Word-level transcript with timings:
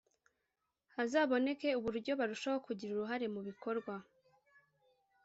hazaboneke 0.95 1.69
uburyo 1.79 2.11
barushaho 2.19 2.57
kugira 2.67 2.91
uruhare 2.93 3.25
mubikorwa 3.33 3.95